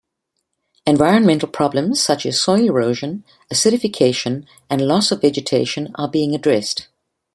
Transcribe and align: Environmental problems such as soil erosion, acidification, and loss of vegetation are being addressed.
Environmental 0.87 1.47
problems 1.47 2.01
such 2.01 2.25
as 2.25 2.41
soil 2.41 2.65
erosion, 2.65 3.23
acidification, 3.53 4.47
and 4.67 4.81
loss 4.81 5.11
of 5.11 5.21
vegetation 5.21 5.91
are 5.93 6.07
being 6.07 6.33
addressed. 6.33 6.87